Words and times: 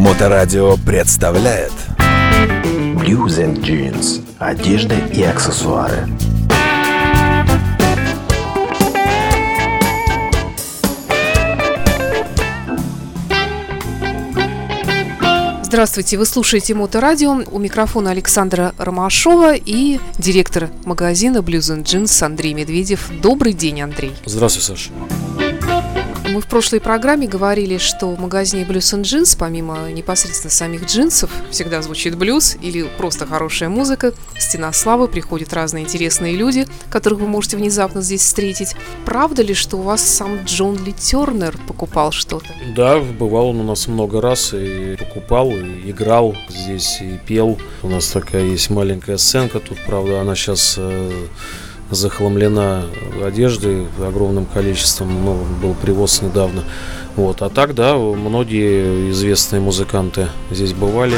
Моторадио 0.00 0.78
представляет 0.78 1.72
Blues 2.96 3.36
and 3.36 3.60
Jeans. 3.60 4.24
Одежда 4.38 4.96
и 4.96 5.22
аксессуары. 5.22 6.08
Здравствуйте, 15.62 16.16
вы 16.16 16.24
слушаете 16.24 16.72
Моторадио. 16.72 17.42
У 17.50 17.58
микрофона 17.58 18.12
Александра 18.12 18.74
Ромашова 18.78 19.54
и 19.54 20.00
директор 20.16 20.70
магазина 20.86 21.38
Blues 21.38 21.76
and 21.76 21.84
Jeans 21.84 22.24
Андрей 22.24 22.54
Медведев. 22.54 23.10
Добрый 23.20 23.52
день, 23.52 23.82
Андрей. 23.82 24.14
Здравствуй, 24.24 24.62
Саша. 24.62 24.90
Мы 26.32 26.40
в 26.40 26.46
прошлой 26.46 26.80
программе 26.80 27.26
говорили, 27.26 27.76
что 27.78 28.06
в 28.06 28.20
магазине 28.20 28.62
Blues 28.62 28.96
and 28.96 29.02
Jeans, 29.02 29.36
помимо 29.36 29.90
непосредственно 29.90 30.52
самих 30.52 30.86
джинсов, 30.86 31.28
всегда 31.50 31.82
звучит 31.82 32.16
блюз 32.16 32.56
или 32.62 32.88
просто 32.98 33.26
хорошая 33.26 33.68
музыка. 33.68 34.14
Стена 34.38 34.72
славы, 34.72 35.08
приходят 35.08 35.52
разные 35.52 35.82
интересные 35.82 36.36
люди, 36.36 36.68
которых 36.88 37.18
вы 37.18 37.26
можете 37.26 37.56
внезапно 37.56 38.00
здесь 38.00 38.20
встретить. 38.20 38.76
Правда 39.04 39.42
ли, 39.42 39.54
что 39.54 39.78
у 39.78 39.82
вас 39.82 40.02
сам 40.02 40.44
Джон 40.44 40.76
Ли 40.84 40.92
Тернер 40.92 41.58
покупал 41.66 42.12
что-то? 42.12 42.54
Да, 42.76 43.00
бывал 43.00 43.48
он 43.48 43.60
у 43.60 43.64
нас 43.64 43.88
много 43.88 44.20
раз 44.20 44.54
и 44.54 44.94
покупал, 44.96 45.50
и 45.50 45.90
играл 45.90 46.36
здесь, 46.48 47.00
и 47.00 47.18
пел. 47.26 47.58
У 47.82 47.88
нас 47.88 48.06
такая 48.06 48.44
есть 48.44 48.70
маленькая 48.70 49.16
сценка 49.16 49.58
тут, 49.58 49.78
правда, 49.84 50.20
она 50.20 50.36
сейчас 50.36 50.76
э, 50.78 51.26
захламлена 51.90 52.84
одеждой 53.24 53.86
огромным 53.98 54.46
количеством, 54.46 55.24
ну, 55.24 55.44
был 55.62 55.74
привоз 55.74 56.22
недавно. 56.22 56.64
Вот. 57.16 57.42
А 57.42 57.50
так, 57.50 57.74
да, 57.74 57.96
многие 57.96 59.10
известные 59.10 59.60
музыканты 59.60 60.28
здесь 60.50 60.72
бывали. 60.72 61.16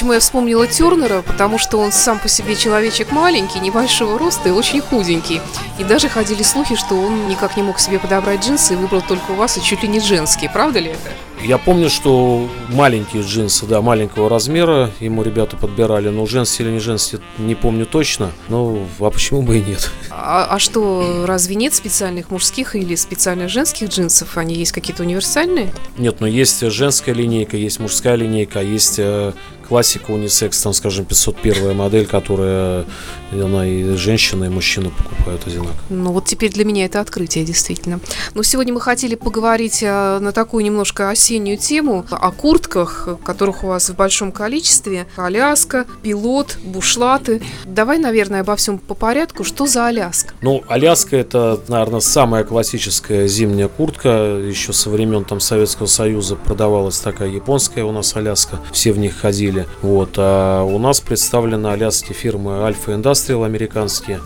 Почему 0.00 0.14
я 0.14 0.20
вспомнила 0.20 0.66
Тернера? 0.66 1.20
Потому 1.20 1.58
что 1.58 1.76
он 1.76 1.92
сам 1.92 2.18
по 2.18 2.26
себе 2.26 2.56
человечек 2.56 3.12
маленький, 3.12 3.60
небольшого 3.60 4.18
роста 4.18 4.48
и 4.48 4.52
очень 4.52 4.80
худенький. 4.80 5.42
И 5.78 5.84
даже 5.84 6.08
ходили 6.08 6.42
слухи, 6.42 6.74
что 6.74 6.94
он 6.94 7.28
никак 7.28 7.54
не 7.58 7.62
мог 7.62 7.78
себе 7.78 7.98
подобрать 7.98 8.42
джинсы 8.42 8.72
и 8.72 8.76
выбрал 8.76 9.02
только 9.02 9.32
у 9.32 9.34
вас 9.34 9.58
и 9.58 9.62
чуть 9.62 9.82
ли 9.82 9.90
не 9.90 10.00
женские. 10.00 10.48
Правда 10.48 10.78
ли 10.78 10.92
это? 10.92 11.29
Я 11.42 11.58
помню, 11.58 11.88
что 11.88 12.48
маленькие 12.68 13.22
джинсы, 13.22 13.66
да, 13.66 13.80
маленького 13.80 14.28
размера 14.28 14.90
ему 15.00 15.22
ребята 15.22 15.56
подбирали, 15.56 16.08
но 16.08 16.26
женские 16.26 16.68
или 16.68 16.74
не 16.74 16.80
женские, 16.80 17.20
не 17.38 17.54
помню 17.54 17.86
точно. 17.86 18.30
Ну, 18.48 18.86
а 18.98 19.10
почему 19.10 19.42
бы 19.42 19.58
и 19.58 19.62
нет? 19.62 19.90
А, 20.10 20.46
а 20.50 20.58
что, 20.58 21.24
разве 21.26 21.54
нет 21.54 21.74
специальных 21.74 22.30
мужских 22.30 22.76
или 22.76 22.94
специальных 22.94 23.48
женских 23.48 23.88
джинсов? 23.88 24.36
Они 24.36 24.54
есть 24.54 24.72
какие-то 24.72 25.02
универсальные? 25.02 25.72
Нет, 25.96 26.20
но 26.20 26.26
есть 26.26 26.60
женская 26.70 27.14
линейка, 27.14 27.56
есть 27.56 27.80
мужская 27.80 28.16
линейка, 28.16 28.60
есть 28.60 28.98
э, 28.98 29.32
классика 29.66 30.10
унисекс, 30.10 30.60
там, 30.60 30.72
скажем, 30.74 31.04
501 31.04 31.74
модель, 31.76 32.06
которая 32.06 32.84
она 33.32 33.66
и 33.66 33.96
женщина, 33.96 34.44
и 34.44 34.48
мужчина 34.48 34.90
покупают 34.90 35.46
одинаково. 35.46 35.74
Ну 35.88 36.12
вот 36.12 36.24
теперь 36.24 36.52
для 36.52 36.64
меня 36.64 36.84
это 36.84 37.00
открытие, 37.00 37.44
действительно. 37.44 38.00
Но 38.34 38.42
сегодня 38.42 38.72
мы 38.72 38.80
хотели 38.80 39.14
поговорить 39.14 39.82
э, 39.82 40.18
на 40.18 40.32
такую 40.32 40.64
немножко 40.64 41.10
осеннюю 41.10 41.58
тему, 41.58 42.04
о 42.10 42.30
куртках, 42.30 43.08
которых 43.24 43.64
у 43.64 43.68
вас 43.68 43.90
в 43.90 43.96
большом 43.96 44.32
количестве. 44.32 45.06
Аляска, 45.16 45.86
пилот, 46.02 46.58
бушлаты. 46.62 47.42
Давай, 47.64 47.98
наверное, 47.98 48.40
обо 48.40 48.56
всем 48.56 48.78
по 48.78 48.94
порядку. 48.94 49.44
Что 49.44 49.66
за 49.66 49.86
Аляска? 49.86 50.34
Ну, 50.42 50.62
Аляска 50.68 51.16
это, 51.16 51.60
наверное, 51.68 52.00
самая 52.00 52.44
классическая 52.44 53.26
зимняя 53.28 53.68
куртка. 53.68 54.08
Еще 54.38 54.72
со 54.72 54.90
времен 54.90 55.24
там 55.24 55.40
Советского 55.40 55.86
Союза 55.86 56.36
продавалась 56.36 56.98
такая 56.98 57.28
японская 57.28 57.84
у 57.84 57.92
нас 57.92 58.16
Аляска. 58.16 58.60
Все 58.72 58.92
в 58.92 58.98
них 58.98 59.16
ходили. 59.16 59.66
Вот. 59.82 60.14
А 60.16 60.62
у 60.62 60.78
нас 60.78 61.00
представлена 61.00 61.72
аляски 61.72 62.12
фирмы 62.12 62.64
Альфа 62.64 62.94
Индастриал 63.20 63.44
американские. 63.44 64.18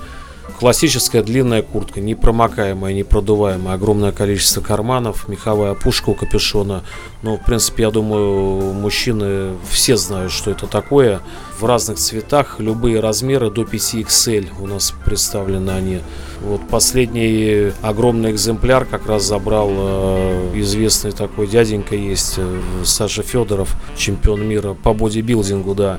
Классическая 0.61 1.25
длинная 1.25 1.63
куртка, 1.63 2.01
непромокаемая, 2.01 2.95
непродуваемая, 2.95 3.75
огромное 3.75 4.13
количество 4.13 4.61
карманов, 4.61 5.27
меховая 5.27 5.73
опушка 5.73 6.11
у 6.11 6.15
капюшона. 6.15 6.85
Ну, 7.23 7.37
в 7.37 7.45
принципе, 7.45 7.83
я 7.83 7.91
думаю, 7.91 8.73
мужчины 8.73 9.55
все 9.69 9.97
знают, 9.97 10.31
что 10.31 10.53
это 10.53 10.69
такое. 10.69 11.23
В 11.59 11.65
разных 11.65 11.99
цветах, 11.99 12.61
любые 12.61 13.01
размеры, 13.01 13.51
до 13.51 13.63
5XL 13.63 14.51
у 14.61 14.69
нас 14.69 14.95
представлены 15.05 15.71
они. 15.71 16.01
Вот 16.41 16.61
последний 16.69 17.73
огромный 17.83 18.31
экземпляр 18.31 18.85
как 18.85 19.09
раз 19.09 19.25
забрал 19.25 19.71
э, 19.73 20.53
известный 20.61 21.11
такой 21.11 21.49
дяденька 21.49 21.97
есть, 21.97 22.35
э, 22.37 22.61
Саша 22.85 23.25
Федоров, 23.25 23.75
чемпион 23.97 24.47
мира 24.47 24.75
по 24.75 24.95
бодибилдингу, 24.95 25.75
да. 25.75 25.99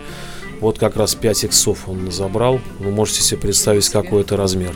Вот 0.61 0.79
как 0.79 0.95
раз 0.95 1.15
5 1.15 1.45
иксов 1.45 1.87
он 1.87 2.11
забрал. 2.11 2.59
Вы 2.79 2.91
можете 2.91 3.21
себе 3.21 3.39
представить, 3.39 3.89
какой 3.89 4.21
это 4.21 4.37
размер. 4.37 4.75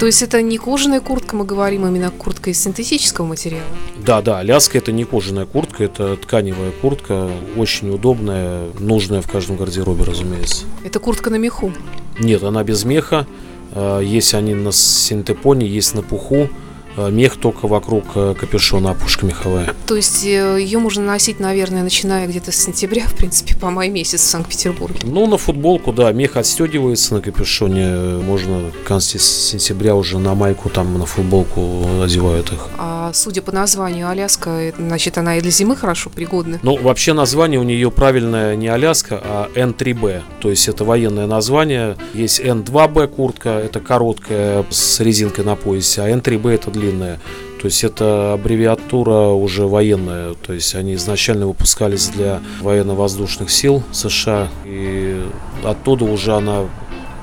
То 0.00 0.06
есть 0.06 0.22
это 0.22 0.42
не 0.42 0.58
кожаная 0.58 1.00
куртка, 1.00 1.36
мы 1.36 1.44
говорим 1.44 1.86
именно 1.86 2.10
куртка 2.10 2.50
из 2.50 2.62
синтетического 2.62 3.24
материала? 3.26 3.64
Да, 4.04 4.20
да, 4.20 4.40
Аляска 4.40 4.76
это 4.76 4.92
не 4.92 5.04
кожаная 5.04 5.46
куртка, 5.46 5.84
это 5.84 6.16
тканевая 6.16 6.72
куртка, 6.72 7.30
очень 7.56 7.90
удобная, 7.90 8.66
нужная 8.80 9.22
в 9.22 9.30
каждом 9.30 9.56
гардеробе, 9.56 10.04
разумеется. 10.04 10.64
Это 10.84 10.98
куртка 10.98 11.30
на 11.30 11.36
меху? 11.36 11.72
Нет, 12.18 12.42
она 12.42 12.64
без 12.64 12.84
меха. 12.84 13.26
Э, 13.72 14.00
Есть 14.04 14.34
они 14.34 14.54
на 14.54 14.72
синтепоне, 14.72 15.66
есть 15.66 15.94
на 15.94 16.02
пуху. 16.02 16.48
Э, 16.96 17.10
Мех 17.10 17.36
только 17.36 17.66
вокруг 17.66 18.04
э, 18.14 18.34
капюшона, 18.38 18.90
опушка 18.90 19.26
меховая. 19.26 19.74
То 19.86 19.96
есть 19.96 20.24
э, 20.24 20.58
ее 20.60 20.78
можно 20.78 21.04
носить, 21.04 21.40
наверное, 21.40 21.82
начиная 21.82 22.26
где-то 22.26 22.52
с 22.52 22.56
сентября, 22.56 23.06
в 23.06 23.14
принципе, 23.14 23.56
по 23.56 23.70
май 23.70 23.88
месяц 23.88 24.20
в 24.20 24.24
Санкт-Петербурге. 24.24 25.00
Ну, 25.02 25.26
на 25.26 25.36
футболку, 25.36 25.92
да, 25.92 26.12
мех 26.12 26.36
отстегивается 26.36 27.14
на 27.14 27.20
капюшоне. 27.20 28.22
Можно 28.22 28.70
к 28.70 28.86
концу 28.86 29.18
сентября 29.18 29.94
уже 29.94 30.18
на 30.18 30.34
майку, 30.34 30.70
там, 30.70 30.98
на 30.98 31.06
футболку 31.06 32.02
одевают 32.02 32.52
их. 32.52 32.68
А 32.78 33.12
судя 33.12 33.42
по 33.42 33.52
названию 33.52 34.08
Аляска, 34.08 34.72
значит, 34.78 35.18
она 35.18 35.36
и 35.36 35.40
для 35.40 35.50
зимы 35.50 35.76
хорошо 35.76 36.10
пригодна. 36.10 36.60
Ну, 36.62 36.76
вообще 36.80 37.12
название 37.12 37.60
у 37.60 37.64
нее 37.64 37.90
правильное 37.90 38.56
не 38.56 38.68
Аляска, 38.68 39.20
а 39.22 39.50
N3B. 39.54 40.22
То 40.40 40.50
есть 40.50 40.68
это 40.68 40.84
военное 40.84 41.26
название. 41.26 41.96
Есть 42.14 42.40
N2B 42.40 43.08
куртка, 43.08 43.50
это 43.50 43.80
короткая 43.80 44.64
с 44.70 45.00
резинкой 45.00 45.44
на 45.44 45.56
поясе, 45.56 46.02
а 46.02 46.08
N3B 46.08 46.50
это 46.50 46.70
длинная. 46.84 47.18
То 47.60 47.66
есть 47.66 47.82
это 47.82 48.34
аббревиатура 48.34 49.28
уже 49.28 49.66
военная. 49.66 50.34
То 50.34 50.52
есть 50.52 50.74
они 50.74 50.94
изначально 50.94 51.46
выпускались 51.46 52.08
для 52.08 52.40
военно-воздушных 52.60 53.50
сил 53.50 53.82
США. 53.92 54.48
И 54.66 55.24
оттуда 55.64 56.04
уже 56.04 56.34
она 56.34 56.64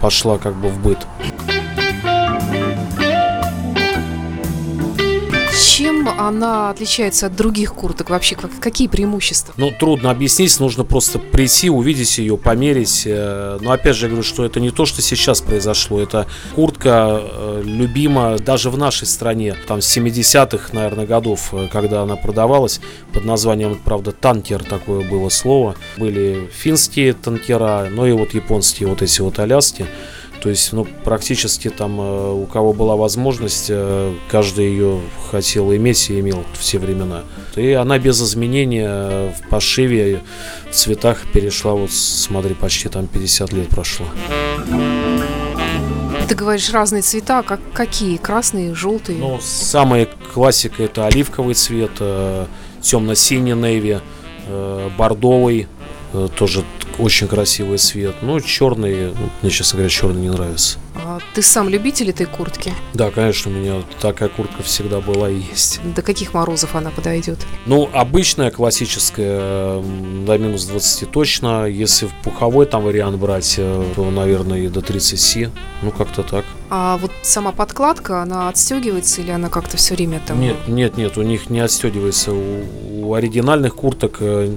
пошла 0.02 0.38
как 0.40 0.56
бы 0.56 0.70
в 0.70 0.82
быт. 0.82 0.98
Она 6.28 6.70
отличается 6.70 7.28
от 7.28 7.36
других 7.36 7.74
курток? 7.74 8.10
Вообще, 8.10 8.36
как- 8.36 8.60
какие 8.60 8.88
преимущества? 8.88 9.54
Ну, 9.58 9.72
трудно 9.72 10.12
объяснить, 10.12 10.60
нужно 10.60 10.84
просто 10.84 11.20
прийти, 11.20 11.70
увидеть 11.70 12.18
ее, 12.18 12.38
померить. 12.38 13.04
Э, 13.06 13.58
Но 13.62 13.72
опять 13.72 13.96
же, 13.96 14.06
я 14.06 14.10
говорю, 14.10 14.24
что 14.24 14.44
это 14.46 14.60
не 14.60 14.72
то, 14.72 14.86
что 14.86 15.02
сейчас 15.02 15.42
произошло. 15.42 16.00
Это 16.02 16.28
куртка 16.56 17.22
э, 17.22 17.62
любима 17.66 18.38
даже 18.40 18.70
в 18.70 18.78
нашей 18.78 19.08
стране. 19.08 19.56
Там 19.68 19.82
с 19.82 19.98
70-х, 19.98 20.70
наверное, 20.74 21.06
годов, 21.06 21.54
э, 21.54 21.68
когда 21.72 22.02
она 22.02 22.16
продавалась, 22.16 22.80
под 23.14 23.26
названием, 23.26 23.80
правда, 23.84 24.12
танкер 24.12 24.64
такое 24.64 25.08
было 25.10 25.30
слово. 25.30 25.76
Были 25.98 26.50
финские 26.54 27.14
танкера, 27.14 27.88
но 27.92 28.08
и 28.08 28.12
вот 28.12 28.34
японские 28.34 28.88
вот 28.90 29.02
эти 29.02 29.22
вот 29.22 29.40
аляски. 29.40 29.86
То 30.42 30.50
есть, 30.50 30.74
ну, 30.74 30.88
практически 31.04 31.70
там, 31.70 32.02
э, 32.02 32.32
у 32.32 32.48
кого 32.48 32.74
была 32.74 32.96
возможность, 32.96 33.68
э, 33.70 34.12
каждый 34.28 34.70
ее 34.70 35.00
хотел 35.30 35.72
иметь 35.76 36.10
и 36.10 36.20
имел 36.20 36.44
все 36.58 36.80
времена. 36.80 37.22
И 37.56 37.74
она 37.74 38.00
без 38.00 38.20
изменения 38.24 38.88
э, 38.90 39.34
в 39.38 39.50
пошиве, 39.50 40.22
в 40.72 40.74
цветах 40.74 41.20
перешла, 41.32 41.74
вот 41.74 41.92
смотри, 41.92 42.56
почти 42.56 42.90
там 42.90 43.06
50 43.06 43.54
лет 43.54 43.70
прошло. 43.70 44.08
Ты 46.28 46.34
говоришь 46.34 46.72
разные 46.72 47.04
цвета, 47.04 47.44
как, 47.44 47.60
какие? 47.72 48.18
Красные, 48.18 48.74
желтые? 48.74 49.20
Ну, 49.20 49.38
самая 49.40 50.08
классика 50.34 50.82
это 50.82 51.06
оливковый 51.06 51.54
цвет, 51.54 51.92
темно-синий 52.82 53.54
нейви, 53.54 54.00
бордовый, 54.98 55.68
тоже 56.36 56.64
очень 57.02 57.28
красивый 57.28 57.78
цвет. 57.78 58.16
Но 58.22 58.40
черный, 58.40 59.08
ну, 59.08 59.30
мне, 59.42 59.52
честно 59.52 59.78
говоря, 59.78 59.90
черный 59.90 60.22
не 60.22 60.30
нравится. 60.30 60.78
А 60.96 61.20
ты 61.34 61.42
сам 61.42 61.68
любитель 61.68 62.10
этой 62.10 62.26
куртки? 62.26 62.74
Да, 62.94 63.10
конечно, 63.10 63.52
у 63.52 63.54
меня 63.54 63.82
такая 64.00 64.30
куртка 64.30 64.62
всегда 64.62 65.00
была 65.00 65.30
и 65.30 65.40
есть. 65.40 65.80
До 65.84 66.02
каких 66.02 66.34
морозов 66.34 66.76
она 66.76 66.92
подойдет? 66.92 67.40
Ну, 67.66 67.90
обычная, 67.92 68.52
классическая, 68.52 69.82
до 70.26 70.38
минус 70.38 70.66
20 70.66 71.10
точно. 71.12 71.66
Если 71.66 72.06
в 72.06 72.14
пуховой 72.24 72.66
там 72.66 72.84
вариант 72.84 73.18
брать, 73.18 73.56
э, 73.58 73.84
то, 73.96 74.12
наверное, 74.12 74.60
и 74.60 74.68
до 74.68 74.82
30. 74.82 75.50
Ну, 75.82 75.92
как-то 75.92 76.24
так. 76.24 76.46
А 76.70 76.98
вот 76.98 77.12
сама 77.24 77.52
подкладка, 77.52 78.22
она 78.22 78.50
отстегивается 78.50 79.22
или 79.22 79.32
она 79.32 79.50
как-то 79.50 79.78
все 79.78 79.96
время 79.96 80.22
там? 80.26 80.40
Нет, 80.40 80.68
нет, 80.68 80.98
нет, 80.98 81.18
у 81.18 81.24
них 81.24 81.50
не 81.50 81.62
отстегивается. 81.62 82.32
У, 82.32 83.08
у 83.08 83.14
оригинальных 83.14 83.76
курток 83.76 84.18
э, 84.20 84.54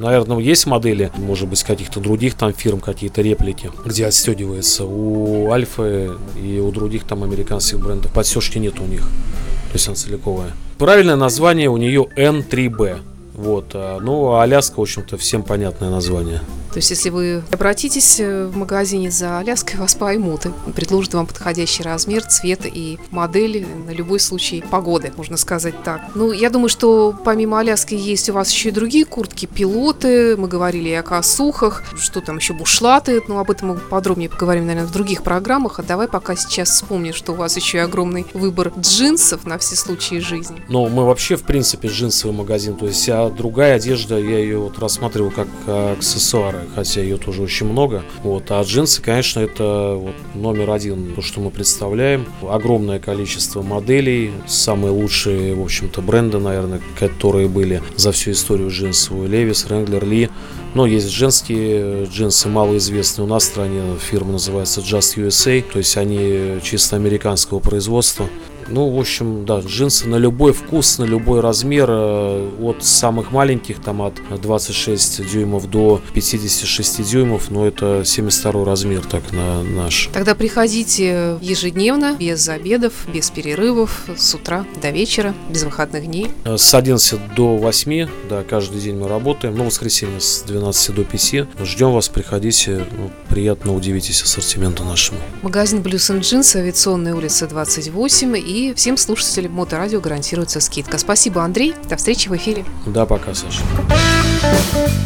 Наверное, 0.00 0.38
есть 0.38 0.64
модели, 0.66 1.10
может 1.18 1.46
быть, 1.46 1.62
каких-то 1.62 2.00
других 2.00 2.34
там 2.34 2.54
фирм, 2.54 2.80
какие-то 2.80 3.20
реплики, 3.20 3.70
где 3.84 4.06
отстегивается. 4.06 4.86
У 4.86 5.50
Альфа 5.50 6.16
и 6.42 6.58
у 6.58 6.70
других 6.72 7.04
там 7.04 7.22
американских 7.22 7.80
брендов 7.80 8.10
подстежки 8.10 8.56
нет 8.56 8.80
у 8.80 8.84
них. 8.84 9.02
То 9.02 9.74
есть 9.74 9.86
она 9.88 9.96
целиковая. 9.96 10.52
Правильное 10.78 11.16
название 11.16 11.68
у 11.68 11.76
нее 11.76 12.06
N3B. 12.16 12.98
Вот. 13.34 13.72
А, 13.74 13.98
ну, 14.00 14.38
Аляска, 14.38 14.80
в 14.80 14.82
общем-то, 14.82 15.18
всем 15.18 15.42
понятное 15.42 15.90
название. 15.90 16.40
То 16.72 16.76
есть, 16.76 16.90
если 16.90 17.10
вы 17.10 17.42
обратитесь 17.50 18.20
э, 18.20 18.46
в 18.46 18.56
магазине 18.56 19.10
за 19.10 19.38
Аляской, 19.38 19.78
вас 19.78 19.94
поймут 19.96 20.46
и 20.46 20.50
предложат 20.72 21.14
вам 21.14 21.26
подходящий 21.26 21.82
размер, 21.82 22.24
цвет 22.24 22.60
и 22.64 22.98
модель 23.10 23.66
на 23.86 23.90
любой 23.90 24.20
случай 24.20 24.62
погоды, 24.70 25.12
можно 25.16 25.36
сказать 25.36 25.82
так. 25.82 26.00
Ну, 26.14 26.32
я 26.32 26.48
думаю, 26.48 26.68
что 26.68 27.14
помимо 27.24 27.58
Аляски 27.58 27.94
есть 27.94 28.30
у 28.30 28.34
вас 28.34 28.50
еще 28.52 28.68
и 28.68 28.72
другие 28.72 29.04
куртки, 29.04 29.46
пилоты, 29.46 30.36
мы 30.36 30.46
говорили 30.46 30.90
и 30.90 30.94
о 30.94 31.02
косухах, 31.02 31.82
что 31.98 32.20
там 32.20 32.36
еще 32.36 32.54
бушлаты, 32.54 33.20
но 33.26 33.40
об 33.40 33.50
этом 33.50 33.70
мы 33.70 33.74
подробнее 33.76 34.28
поговорим, 34.28 34.66
наверное, 34.66 34.86
в 34.86 34.92
других 34.92 35.22
программах. 35.22 35.80
А 35.80 35.82
давай 35.82 36.06
пока 36.06 36.36
сейчас 36.36 36.70
вспомним, 36.70 37.14
что 37.14 37.32
у 37.32 37.34
вас 37.34 37.56
еще 37.56 37.78
и 37.78 37.80
огромный 37.80 38.26
выбор 38.32 38.72
джинсов 38.78 39.44
на 39.44 39.58
все 39.58 39.74
случаи 39.74 40.20
жизни. 40.20 40.62
Ну, 40.68 40.88
мы 40.88 41.04
вообще, 41.04 41.36
в 41.36 41.42
принципе, 41.42 41.88
джинсовый 41.88 42.36
магазин, 42.36 42.76
то 42.76 42.86
есть 42.86 43.00
вся 43.00 43.28
другая 43.28 43.74
одежда, 43.74 44.18
я 44.18 44.38
ее 44.38 44.58
вот 44.58 44.78
рассматриваю 44.78 45.32
как 45.32 45.48
аксессуары 45.66 46.59
хотя 46.74 47.00
ее 47.02 47.16
тоже 47.16 47.42
очень 47.42 47.66
много. 47.66 48.02
Вот. 48.22 48.50
А 48.50 48.62
джинсы, 48.62 49.02
конечно, 49.02 49.40
это 49.40 49.94
вот 49.96 50.14
номер 50.34 50.70
один, 50.70 51.14
то, 51.14 51.22
что 51.22 51.40
мы 51.40 51.50
представляем. 51.50 52.26
Огромное 52.42 52.98
количество 52.98 53.62
моделей, 53.62 54.32
самые 54.46 54.92
лучшие, 54.92 55.54
в 55.54 55.62
общем-то, 55.62 56.02
бренды, 56.02 56.38
наверное, 56.38 56.80
которые 56.98 57.48
были 57.48 57.82
за 57.96 58.12
всю 58.12 58.32
историю 58.32 58.70
джинсовую. 58.70 59.28
Левис, 59.28 59.66
Ренглер, 59.68 60.04
Ли. 60.04 60.28
Но 60.74 60.86
есть 60.86 61.08
женские 61.08 62.04
джинсы, 62.04 62.48
малоизвестные 62.48 63.24
у 63.26 63.28
нас 63.28 63.42
в 63.42 63.46
стране. 63.46 63.82
Фирма 64.10 64.32
называется 64.32 64.80
Just 64.80 65.16
USA, 65.16 65.62
то 65.62 65.78
есть 65.78 65.96
они 65.96 66.60
чисто 66.62 66.96
американского 66.96 67.58
производства. 67.58 68.28
Ну, 68.70 68.88
в 68.88 68.98
общем, 68.98 69.44
да, 69.44 69.60
джинсы 69.60 70.06
на 70.08 70.16
любой 70.16 70.52
вкус, 70.52 70.98
на 70.98 71.04
любой 71.04 71.40
размер, 71.40 71.88
э, 71.90 72.50
от 72.62 72.84
самых 72.84 73.32
маленьких, 73.32 73.80
там 73.80 74.00
от 74.02 74.14
26 74.40 75.26
дюймов 75.30 75.68
до 75.68 76.00
56 76.14 77.02
дюймов, 77.02 77.50
но 77.50 77.66
это 77.66 78.02
72 78.04 78.64
размер, 78.64 79.02
так 79.04 79.32
на 79.32 79.62
наш. 79.62 80.08
Тогда 80.12 80.34
приходите 80.34 81.38
ежедневно, 81.40 82.16
без 82.18 82.48
обедов, 82.48 82.92
без 83.12 83.30
перерывов, 83.30 84.04
с 84.16 84.34
утра 84.34 84.64
до 84.80 84.90
вечера, 84.90 85.34
без 85.48 85.64
выходных 85.64 86.06
дней. 86.06 86.28
Э, 86.44 86.56
с 86.56 86.72
11 86.72 87.34
до 87.34 87.56
8, 87.56 88.08
да, 88.28 88.44
каждый 88.48 88.80
день 88.80 88.96
мы 88.96 89.08
работаем, 89.08 89.56
ну, 89.56 89.64
воскресенье 89.64 90.20
с 90.20 90.42
12 90.46 90.94
до 90.94 91.04
5. 91.04 91.46
Ждем 91.64 91.92
вас, 91.92 92.08
приходите, 92.08 92.86
ну, 92.96 93.10
приятно 93.28 93.74
удивитесь 93.74 94.22
ассортименту 94.22 94.84
нашему. 94.84 95.18
Магазин 95.42 95.80
Blues 95.80 96.14
and 96.14 96.20
Jeans, 96.20 96.56
авиационная 96.56 97.14
улица 97.14 97.46
28 97.46 98.36
и 98.60 98.74
всем 98.74 98.96
слушателям 98.96 99.52
Моторадио 99.52 100.00
гарантируется 100.00 100.60
скидка. 100.60 100.98
Спасибо, 100.98 101.42
Андрей. 101.42 101.74
До 101.88 101.96
встречи 101.96 102.28
в 102.28 102.36
эфире. 102.36 102.64
Да, 102.86 103.06
пока, 103.06 103.34
Саша. 103.34 103.62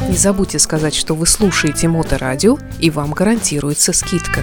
Не 0.09 0.17
забудьте 0.17 0.59
сказать, 0.59 0.95
что 0.95 1.15
вы 1.15 1.27
слушаете 1.27 1.89
Моторадио, 1.89 2.59
и 2.81 2.91
вам 2.91 3.13
гарантируется 3.13 3.93
скидка. 3.93 4.41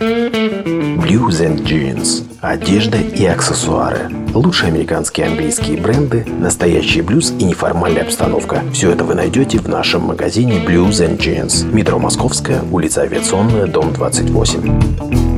Blues 0.00 1.40
and 1.40 1.64
Jeans. 1.64 2.24
Одежда 2.40 2.98
и 2.98 3.24
аксессуары. 3.24 4.10
Лучшие 4.34 4.68
американские 4.68 5.26
и 5.26 5.28
английские 5.30 5.76
бренды, 5.76 6.24
настоящий 6.38 7.02
блюз 7.02 7.32
и 7.38 7.44
неформальная 7.44 8.02
обстановка. 8.02 8.62
Все 8.72 8.90
это 8.90 9.04
вы 9.04 9.14
найдете 9.14 9.58
в 9.58 9.68
нашем 9.68 10.02
магазине 10.02 10.64
Blues 10.64 11.06
and 11.06 11.18
Jeans. 11.18 11.64
Метро 11.72 11.98
Московская, 11.98 12.62
улица 12.70 13.02
Авиационная, 13.02 13.66
дом 13.66 13.92
28. 13.92 15.31